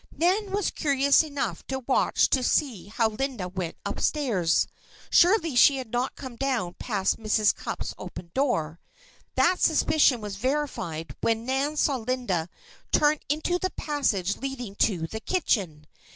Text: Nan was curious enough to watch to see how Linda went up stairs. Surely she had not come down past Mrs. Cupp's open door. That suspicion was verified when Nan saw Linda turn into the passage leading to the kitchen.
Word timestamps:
Nan 0.17 0.49
was 0.49 0.71
curious 0.71 1.21
enough 1.23 1.63
to 1.67 1.77
watch 1.77 2.27
to 2.31 2.41
see 2.41 2.87
how 2.87 3.09
Linda 3.09 3.47
went 3.47 3.75
up 3.85 3.99
stairs. 3.99 4.65
Surely 5.11 5.55
she 5.55 5.77
had 5.77 5.91
not 5.91 6.15
come 6.15 6.35
down 6.37 6.73
past 6.79 7.19
Mrs. 7.19 7.53
Cupp's 7.53 7.93
open 7.99 8.31
door. 8.33 8.79
That 9.35 9.59
suspicion 9.59 10.19
was 10.19 10.37
verified 10.37 11.15
when 11.21 11.45
Nan 11.45 11.77
saw 11.77 11.97
Linda 11.97 12.49
turn 12.91 13.19
into 13.29 13.59
the 13.59 13.69
passage 13.69 14.37
leading 14.37 14.73
to 14.77 15.05
the 15.05 15.19
kitchen. 15.19 15.85